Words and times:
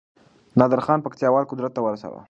نادرخان 0.59 0.99
پکتياوالو 1.05 1.49
قدرت 1.51 1.71
ته 1.75 1.79
ورساوه 1.83 2.19